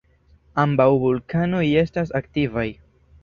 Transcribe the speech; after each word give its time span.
Ambaŭ 0.63 0.87
vulkanoj 1.03 1.61
estas 1.83 2.13
aktivaj. 2.23 2.67